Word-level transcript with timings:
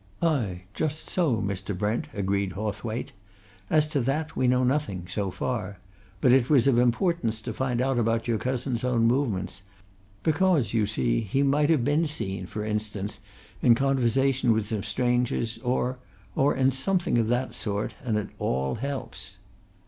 "Ay, 0.23 0.63
just 0.73 1.11
so, 1.11 1.37
Mr. 1.37 1.77
Brent," 1.77 2.07
agreed 2.11 2.53
Hawthwaite. 2.53 3.11
"As 3.69 3.87
to 3.89 3.99
that, 4.01 4.35
we 4.35 4.47
know 4.47 4.63
nothing 4.63 5.05
so 5.07 5.29
far. 5.29 5.77
But 6.21 6.31
it 6.31 6.49
was 6.49 6.65
of 6.65 6.79
importance 6.79 7.39
to 7.43 7.53
find 7.53 7.79
out 7.79 7.99
about 7.99 8.27
your 8.27 8.39
cousin's 8.39 8.83
own 8.83 9.05
movements, 9.05 9.61
because, 10.23 10.73
you 10.73 10.87
see, 10.87 11.21
he 11.21 11.43
might 11.43 11.69
have 11.69 11.85
been 11.85 12.07
seen, 12.07 12.47
for 12.47 12.65
instance, 12.65 13.19
in 13.61 13.75
conversation 13.75 14.53
with 14.53 14.65
some 14.65 14.81
stranger, 14.81 15.43
or 15.63 15.99
or 16.35 16.71
something 16.71 17.19
of 17.19 17.27
that 17.27 17.53
sort, 17.53 17.93
and 18.03 18.17
it 18.17 18.29
all 18.39 18.73
helps." 18.73 19.37